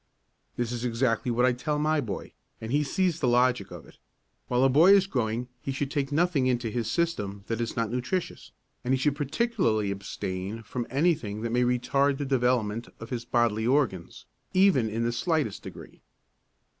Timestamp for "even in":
14.55-15.03